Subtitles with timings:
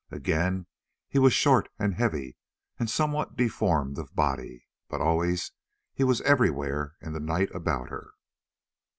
[0.09, 0.65] Again
[1.07, 2.35] he was short and heavy
[2.79, 4.65] and somewhat deformed of body.
[4.89, 5.51] But always
[5.93, 8.09] he was everywhere in the night about her.